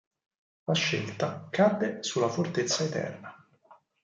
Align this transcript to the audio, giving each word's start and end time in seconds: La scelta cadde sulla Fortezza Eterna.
La 0.63 0.73
scelta 0.73 1.45
cadde 1.51 2.01
sulla 2.01 2.27
Fortezza 2.27 2.83
Eterna. 2.83 3.47